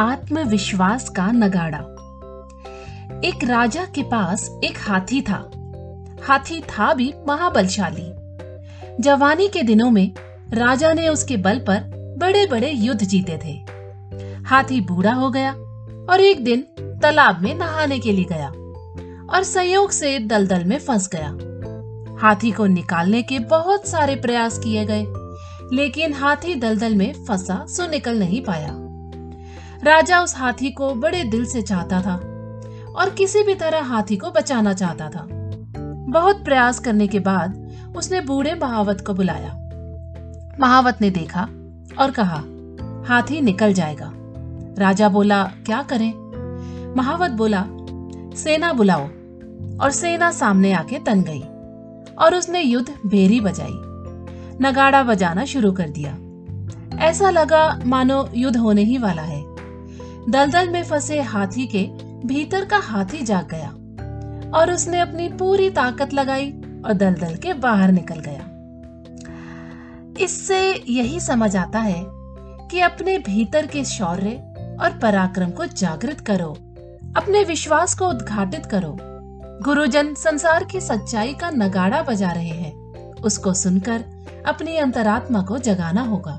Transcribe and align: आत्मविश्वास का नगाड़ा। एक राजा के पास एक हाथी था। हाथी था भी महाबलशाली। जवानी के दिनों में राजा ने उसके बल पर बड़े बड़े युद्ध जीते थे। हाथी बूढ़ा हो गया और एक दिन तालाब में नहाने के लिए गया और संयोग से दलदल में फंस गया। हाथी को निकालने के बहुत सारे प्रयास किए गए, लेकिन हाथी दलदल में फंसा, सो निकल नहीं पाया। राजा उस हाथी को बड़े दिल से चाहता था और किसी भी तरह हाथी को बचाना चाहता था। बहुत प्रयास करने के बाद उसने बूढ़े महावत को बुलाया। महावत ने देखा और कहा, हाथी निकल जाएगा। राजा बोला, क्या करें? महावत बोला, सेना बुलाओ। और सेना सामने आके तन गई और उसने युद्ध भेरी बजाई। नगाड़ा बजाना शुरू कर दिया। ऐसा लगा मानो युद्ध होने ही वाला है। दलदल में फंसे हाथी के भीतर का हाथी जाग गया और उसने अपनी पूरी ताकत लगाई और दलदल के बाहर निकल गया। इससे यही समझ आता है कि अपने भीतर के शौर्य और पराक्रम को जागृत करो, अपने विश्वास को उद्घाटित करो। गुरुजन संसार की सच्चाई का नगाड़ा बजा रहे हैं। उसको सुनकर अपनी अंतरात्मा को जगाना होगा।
आत्मविश्वास 0.00 1.08
का 1.08 1.32
नगाड़ा। 1.32 1.78
एक 3.24 3.44
राजा 3.44 3.84
के 3.84 4.02
पास 4.02 4.60
एक 4.64 4.78
हाथी 4.78 5.22
था। 5.22 5.50
हाथी 6.22 6.60
था 6.60 6.94
भी 6.94 7.14
महाबलशाली। 7.28 8.12
जवानी 9.02 9.48
के 9.48 9.62
दिनों 9.62 9.90
में 9.90 10.12
राजा 10.54 10.92
ने 10.92 11.08
उसके 11.08 11.36
बल 11.36 11.58
पर 11.58 11.80
बड़े 12.18 12.46
बड़े 12.46 12.70
युद्ध 12.70 13.04
जीते 13.04 13.38
थे। 13.44 13.52
हाथी 14.46 14.80
बूढ़ा 14.80 15.12
हो 15.12 15.30
गया 15.30 15.52
और 16.10 16.20
एक 16.20 16.44
दिन 16.44 16.60
तालाब 17.02 17.42
में 17.42 17.54
नहाने 17.54 17.98
के 17.98 18.12
लिए 18.12 18.24
गया 18.24 18.48
और 19.32 19.42
संयोग 19.42 19.90
से 19.90 20.18
दलदल 20.18 20.64
में 20.64 20.78
फंस 20.78 21.10
गया। 21.14 21.30
हाथी 22.20 22.50
को 22.50 22.66
निकालने 22.66 23.22
के 23.22 23.38
बहुत 23.38 23.88
सारे 23.88 24.16
प्रयास 24.16 24.58
किए 24.58 24.84
गए, 24.84 25.04
लेकिन 25.76 26.12
हाथी 26.12 26.54
दलदल 26.54 26.94
में 26.94 27.12
फंसा, 27.28 27.66
सो 27.68 27.86
निकल 27.86 28.18
नहीं 28.18 28.42
पाया। 28.44 28.86
राजा 29.84 30.20
उस 30.20 30.36
हाथी 30.36 30.70
को 30.70 30.94
बड़े 30.94 31.24
दिल 31.24 31.44
से 31.44 31.62
चाहता 31.62 32.02
था 32.02 32.14
और 32.96 33.10
किसी 33.18 33.42
भी 33.42 33.54
तरह 33.54 33.82
हाथी 33.82 34.16
को 34.16 34.30
बचाना 34.30 34.72
चाहता 34.72 35.08
था। 35.08 35.28
बहुत 36.10 36.44
प्रयास 36.44 36.78
करने 36.78 37.06
के 37.06 37.18
बाद 37.18 37.70
उसने 37.96 38.20
बूढ़े 38.20 38.54
महावत 38.54 39.04
को 39.06 39.14
बुलाया। 39.14 39.56
महावत 40.60 40.98
ने 41.00 41.10
देखा 41.10 41.42
और 41.98 42.10
कहा, 42.10 42.42
हाथी 43.08 43.40
निकल 43.40 43.72
जाएगा। 43.72 44.12
राजा 44.78 45.08
बोला, 45.08 45.44
क्या 45.44 45.82
करें? 45.82 46.12
महावत 46.96 47.30
बोला, 47.30 47.64
सेना 48.36 48.72
बुलाओ। 48.72 49.08
और 49.80 49.90
सेना 49.90 50.30
सामने 50.30 50.72
आके 50.72 50.98
तन 50.98 51.22
गई 51.22 51.40
और 52.14 52.34
उसने 52.34 52.60
युद्ध 52.60 52.94
भेरी 53.06 53.40
बजाई। 53.40 53.74
नगाड़ा 54.62 55.02
बजाना 55.02 55.44
शुरू 55.44 55.72
कर 55.72 55.88
दिया। 55.88 56.18
ऐसा 56.98 57.30
लगा 57.30 57.80
मानो 57.86 58.28
युद्ध 58.34 58.56
होने 58.56 58.82
ही 58.82 58.98
वाला 58.98 59.22
है। 59.22 59.49
दलदल 60.28 60.68
में 60.68 60.84
फंसे 60.84 61.20
हाथी 61.20 61.66
के 61.66 61.86
भीतर 62.26 62.64
का 62.64 62.76
हाथी 62.76 63.18
जाग 63.18 63.48
गया 63.50 63.68
और 64.58 64.72
उसने 64.72 65.00
अपनी 65.00 65.28
पूरी 65.28 65.70
ताकत 65.70 66.12
लगाई 66.12 66.50
और 66.84 66.92
दलदल 66.92 67.34
के 67.34 67.52
बाहर 67.52 67.92
निकल 67.92 68.20
गया। 68.20 68.46
इससे 70.24 70.84
यही 70.88 71.20
समझ 71.20 71.56
आता 71.56 71.78
है 71.78 72.04
कि 72.68 72.80
अपने 72.80 73.18
भीतर 73.18 73.66
के 73.66 73.84
शौर्य 73.84 74.30
और 74.80 74.98
पराक्रम 75.02 75.50
को 75.50 75.66
जागृत 75.66 76.20
करो, 76.20 76.52
अपने 77.16 77.44
विश्वास 77.44 77.94
को 77.94 78.08
उद्घाटित 78.08 78.66
करो। 78.66 78.96
गुरुजन 79.64 80.14
संसार 80.14 80.64
की 80.64 80.80
सच्चाई 80.80 81.34
का 81.34 81.50
नगाड़ा 81.50 82.02
बजा 82.02 82.30
रहे 82.30 82.48
हैं। 82.48 83.12
उसको 83.14 83.54
सुनकर 83.54 84.04
अपनी 84.46 84.76
अंतरात्मा 84.76 85.42
को 85.42 85.58
जगाना 85.58 86.02
होगा। 86.02 86.38